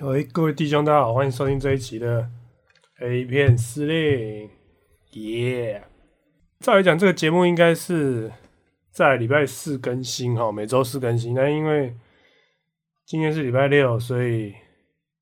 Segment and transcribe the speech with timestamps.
[0.00, 2.30] 喂，各位弟兄，大家好，欢迎收听这一期的
[3.00, 4.48] A 片司令，
[5.10, 5.82] 耶！
[6.60, 8.30] 照理讲，这个节目应该是
[8.92, 11.34] 在礼拜四更新哈，每周四更新。
[11.34, 11.96] 但因为
[13.04, 14.54] 今天是礼拜六，所以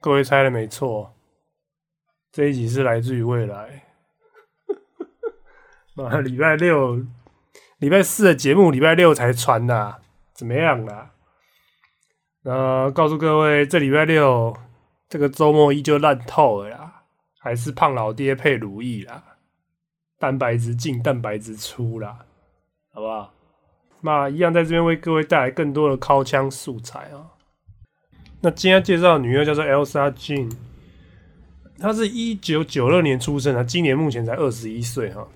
[0.00, 1.12] 各位猜的没错，
[2.32, 3.84] 这一集是来自于未来。
[5.94, 7.04] 妈，礼拜六、
[7.76, 10.00] 礼拜四的节目，礼拜六才传的，
[10.32, 11.10] 怎么样啦？
[12.44, 14.56] 那告诉各位，这礼拜六
[15.08, 17.02] 这个周末依旧烂透了啦，
[17.38, 19.22] 还是胖老爹配如意啦。
[20.18, 22.26] 蛋白质进，蛋白质出啦，
[22.92, 23.32] 好不好？
[24.00, 27.30] 那一样在这边为各位带来更多的靠枪素材啊。
[28.40, 30.52] 那今天介绍的女优叫做 Elsa Jean，
[31.78, 35.28] 她是一九九六年出生的，今年目前才二十一岁哈。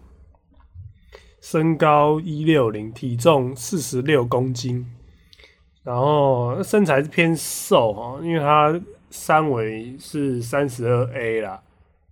[1.40, 4.84] 身高一六零，体重四十六公斤，
[5.86, 8.74] 然后身材是偏瘦哈，因为她
[9.08, 11.62] 三围是三十二 A 啦，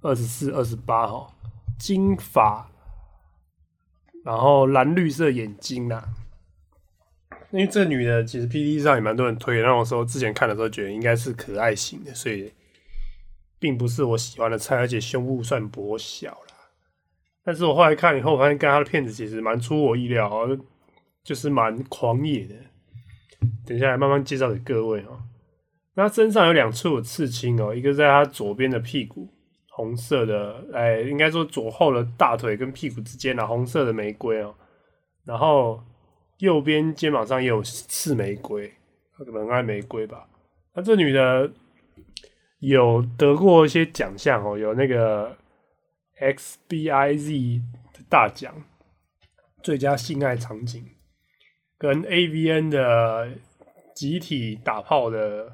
[0.01, 1.27] 二十四、二十八哈。
[1.77, 2.71] 金发，
[4.25, 6.09] 然后蓝绿色眼睛啦。
[7.51, 12.53] 因为这女的其实 P D 上也蛮多人推，让我说之前看的时候觉得应该是可爱型的，所以
[13.59, 16.55] 并不是我喜欢的菜，而且胸部算薄小啦。
[17.43, 20.31] 但是我后来看以后，发现跟她的片子其实蛮出我意料，
[21.25, 22.55] 就是蛮狂野的。
[23.67, 25.23] 等下来慢慢介绍给各位哦。
[25.95, 29.29] 那身上有两处刺青哦，一个在他左边的屁股。
[29.77, 34.55] 红色的，哎，应该说左后的大腿跟屁股之间的红色的玫瑰哦，
[35.25, 35.83] 然后
[36.39, 38.73] 右边肩膀上也有刺玫瑰，
[39.19, 40.29] 可能爱玫瑰吧。
[40.75, 41.51] 那这女的
[42.61, 45.37] 有得过一些奖项哦，有那个
[46.21, 47.61] XBIZ
[47.93, 48.55] 的大奖，
[49.61, 50.87] 最佳性爱场景，
[51.79, 53.29] 跟 AVN 的
[53.95, 55.53] 集体打炮的，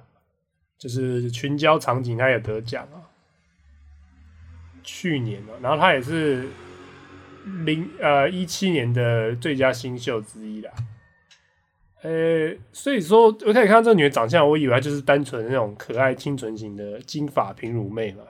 [0.78, 3.08] 就是群交场景，她也得奖啊。
[4.82, 6.48] 去年了，然后他也是
[7.64, 10.72] 零呃一七年的最佳新秀之一啦。
[12.02, 18.24] 呃，所以说我可以看到这个女的长相，我以为她就是单纯那种可爱清纯型的金发平乳妹嘛。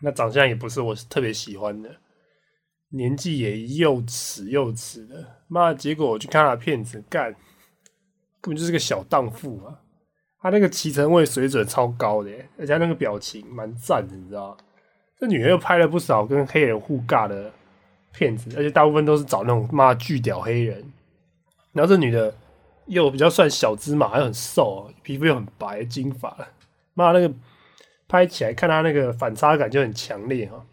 [0.00, 1.94] 那长相也不是我特别喜欢的，
[2.90, 5.24] 年纪也又迟又迟的。
[5.48, 7.32] 妈，结果我去看她的片子，干，
[8.40, 9.80] 根本就是个小荡妇啊！
[10.40, 14.56] 她那个骑乘位水准超高的，而且那个表情蛮赞的，你知道
[15.18, 17.52] 这女的又拍了不少跟黑人互尬的
[18.12, 20.92] 片子，而且大部分都是找那种妈巨屌黑人。
[21.72, 22.34] 然后这女的
[22.86, 26.36] 又比较算小芝麻，又很瘦，皮肤又很白，金发。
[26.94, 27.32] 妈那个
[28.08, 30.64] 拍起来看她那个反差感就很强烈哈。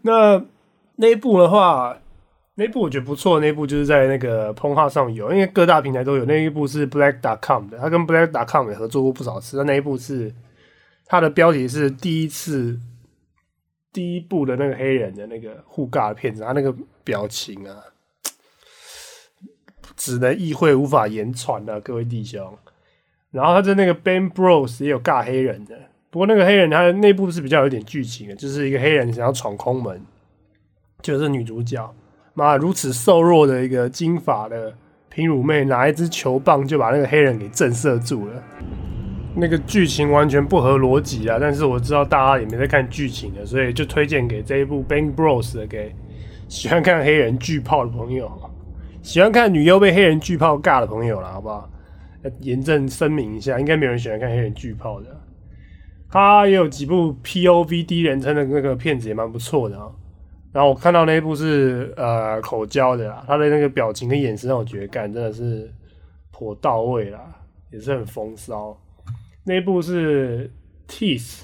[0.00, 0.42] 那
[1.02, 1.98] 那一部的话，
[2.54, 6.24] 那一部我觉得不错，那一部就是在那个 p o 号上有，因为各大平台都有。
[6.26, 9.56] 那一部是 Black.com 的，他跟 Black.com 也合作过不少次。
[9.56, 10.32] 那那一部是
[11.04, 12.78] 他的标题是第一次。
[13.92, 16.74] 第一部的那个黑人的那个互尬的片子，他那个
[17.04, 17.76] 表情啊，
[19.96, 22.56] 只能意会无法言传的，各位弟兄。
[23.32, 30.00] 然后他在那个 Ben Bros 也有尬黑人的，不过那个黑人他内部是比较有点剧情的，就是一个黑人想要闯空门，
[31.02, 31.92] 就是女主角，
[32.34, 34.72] 妈如此瘦弱的一个金发的
[35.08, 38.42] 平乳妹，拿一支球棒就把那个黑人给震慑住了。
[39.34, 41.38] 那个剧情完全不合逻辑啊！
[41.40, 45.94] 但是我知道大家也没在看剧情的，所以就推荐给这一部《Bang Bros》的给
[46.48, 48.30] 喜欢看黑人巨炮的朋友，
[49.00, 51.66] 喜欢看女优被黑人巨炮尬的朋友了，好不好？
[52.40, 55.06] 严正声明一下，应该没有人喜欢看黑人巨炮的。
[56.10, 59.86] 他也有几部 POVD 人称的那个片子也蛮不错的啊。
[60.52, 65.72] 然后我看到那一部是呃口交的啦，他的那个表情跟眼神让我觉得干真的是
[66.30, 67.34] 颇到位啦，
[67.70, 68.78] 也是很风骚。
[69.44, 70.52] 那一部是
[70.86, 71.42] Tease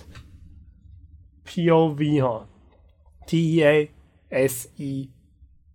[1.42, 2.46] P O V 哈
[3.26, 3.90] T E A
[4.28, 5.10] S E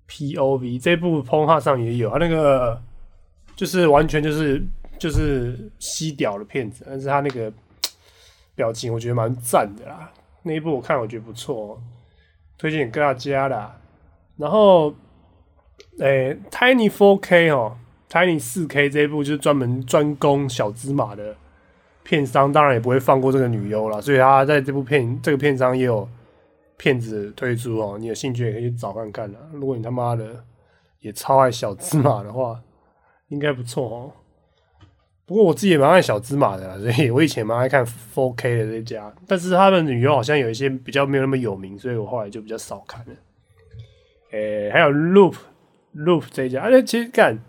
[0.05, 2.79] P O V 这部 p o 上也有，它那个
[3.55, 4.63] 就是完全就是
[4.99, 7.51] 就是西屌的片子，但是他那个
[8.53, 10.11] 表情我觉得蛮赞的啦。
[10.43, 11.81] 那一部我看我觉得不错，
[12.63, 13.75] 推荐给大家啦。
[14.37, 14.95] 然后，
[15.99, 17.75] 诶，Tiny Four K 哦
[18.09, 21.35] ，Tiny 四 K 这一部就是专门专攻小芝麻的。
[22.03, 26.07] 片商当然也不会放过这个女优了，所以他在这部片这个片商也有
[26.77, 27.97] 片子推出哦。
[27.99, 29.39] 你有兴趣也可以去找看看啦。
[29.51, 30.41] 如果你他妈的
[31.01, 32.61] 也超爱小芝麻的话，
[33.27, 34.11] 应该不错哦。
[35.25, 43.14] 不过我自己也蛮爱小芝麻的，所以我以前蛮爱看 Four K 的这家，但是他的女优好像有一些比较没有那么有名，所以我后来就比较少看了。
[44.31, 45.35] 诶，还有 Loop
[45.96, 47.40] Loop 这家，而且其实干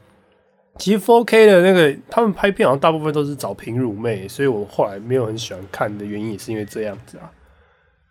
[0.78, 7.30] 其实 4K 的那个他们拍片好像大部分都是找平乳妹，所以我后来没有很喜欢看的原因也是因为这样子啊，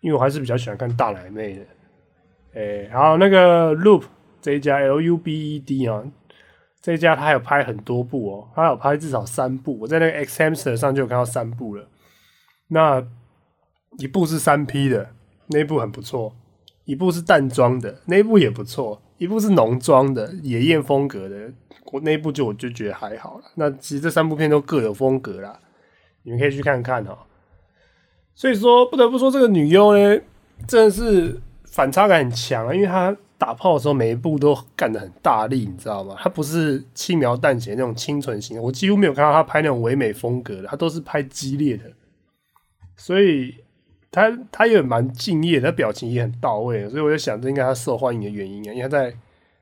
[0.00, 1.62] 因为我还是比较喜欢看大奶妹的。
[2.54, 4.02] 哎，然后那个 Loop
[4.42, 6.02] 这一家 L U B E D 啊，
[6.84, 11.88] 这一家他有拍很多部哦，他有拍至少三部，我在那个 X Hamster 上就有看到三部了。
[12.68, 13.02] 那
[13.96, 15.08] 一部是三 P 的，
[15.46, 16.34] 那部很不错；
[16.84, 21.50] 一部是淡妆的，那部也不错；一部是浓妆的，野艳风格的。
[21.90, 23.44] 我那部就我就觉得还好了。
[23.54, 25.58] 那其实这三部片都各有风格啦，
[26.24, 27.16] 你们可以去看看哈。
[28.34, 30.20] 所以说，不得不说这个女优呢，
[30.68, 36.16] 真的是反差感很强啊，因为她打炮的时候每一步都干得很大力，你知道吗？
[36.18, 41.84] 她不是轻描淡写那种清纯型，我几乎没有看到她拍那种唯美风格的，她都是拍激烈的。
[42.96, 43.54] 所以
[44.10, 49.14] 她她也蛮敬业，她表情也很到位，所以我就想这应该她受欢迎的原因啊，因为她在。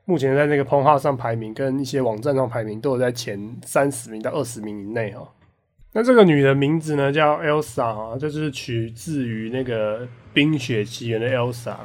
[0.05, 5.25] 目前在那个 p o 上排名，跟一些网站上排名都有在前三十名到二十名以内哦。
[5.93, 11.77] 那这个女的名字呢叫 Elsa 啊，就是取自于那个《冰雪奇缘》的 Elsa。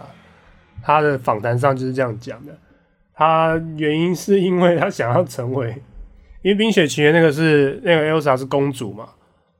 [0.82, 2.56] 他的访谈上就是这样讲的，
[3.14, 5.70] 他原因是因为他想要成为，
[6.42, 9.08] 因为《冰雪奇缘》那个是那个 Elsa 是公主嘛，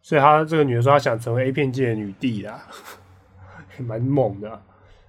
[0.02, 2.66] 所以她这个女的说她想成为 A 片界的女帝啦，
[3.78, 4.62] 蛮猛的。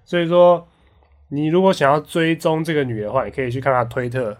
[0.03, 0.67] 所以说。
[1.31, 4.35] 你如果想要追踪这个女的话，你可以去看她推特，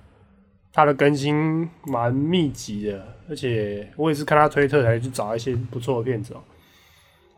[0.73, 6.41] 她的更新蛮密集的，而且我也是看她推特才去找一些不错的片子哦。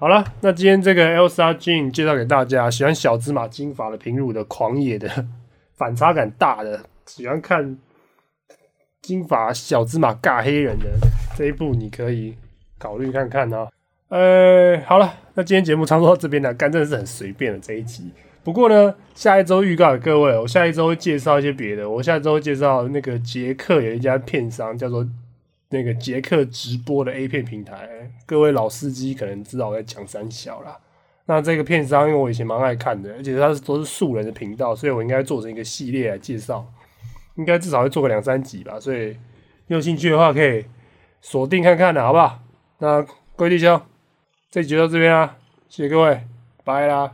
[0.02, 5.08] 好了，那今天这个 Elsa Jean 介绍给大家，喜欢小芝麻金发的平乳的狂野的
[5.76, 7.78] 反差感大的，喜欢看
[9.04, 10.86] 金发小芝麻尬黑人的
[11.38, 12.36] 这一部，你可以
[12.80, 13.68] 考虑看看哦。
[14.10, 18.10] 呃，好了，那今天节目差不多到这边了，干真的是很随便的这一集。
[18.44, 21.88] 不过呢，下一周预告给各位，我下一周会介绍一些别的。
[21.88, 25.08] 我下一周会介绍那个捷克有一家片商叫做
[25.72, 27.90] 那个捷克直播的 A 片平台，
[28.26, 30.78] 各位老司机可能知道我在讲三小啦。
[31.26, 36.66] 那这个片商因为我以前蛮爱看的，而且它是都是素人的频道，所以我应该做成一个系列来介绍，
[37.36, 38.78] 应该至少会做个两三集吧。
[38.80, 39.16] 所以
[39.68, 40.66] 有兴趣的话可以
[41.22, 42.40] 锁定看看的好不好？
[42.80, 43.02] 那
[43.38, 43.82] 各位弟兄，
[44.50, 45.38] 这集就到这边啦，
[45.70, 46.22] 谢谢各位，
[46.66, 47.14] 拜啦。